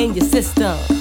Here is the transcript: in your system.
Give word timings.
in 0.00 0.14
your 0.14 0.24
system. 0.24 0.99